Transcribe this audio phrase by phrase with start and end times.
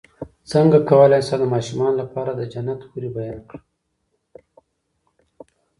[0.51, 3.61] څنګه کولی شم د ماشومانو لپاره د جنت حورې بیان کړم